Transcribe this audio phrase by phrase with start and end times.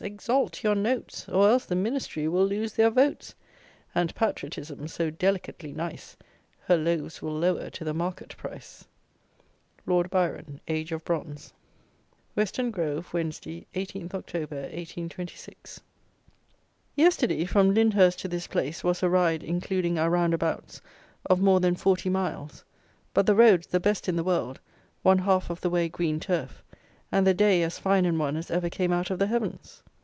[0.03, 3.35] exalt your notes, Or else the Ministry will lose their votes,
[3.93, 6.17] And patriotism, so delicately nice,
[6.61, 8.83] Her loaves will lower to the market price.
[9.85, 11.53] LORD BYRON, Age of Bronze.
[12.35, 15.79] Weston Grove, Wednesday, 18 Oct., 1826.
[16.95, 20.81] Yesterday, from Lyndhurst to this place, was a ride, including our round abouts,
[21.27, 22.63] of more than forty miles;
[23.13, 24.59] but the roads the best in the world,
[25.03, 26.63] one half of the way green turf;
[27.11, 29.83] and the day as fine an one as ever came out of the heavens.